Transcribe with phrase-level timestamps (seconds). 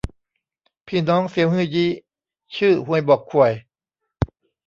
[0.87, 1.89] พี่น้องเซียวฮื่อยี้
[2.55, 3.53] ชื่อฮวยบ่อข่วย